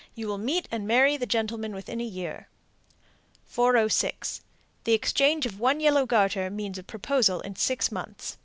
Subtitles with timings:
[0.15, 2.47] You will meet and marry the gentleman within a year.
[3.45, 4.41] 406.
[4.85, 8.39] The exchange of one yellow garter means a proposal in six months.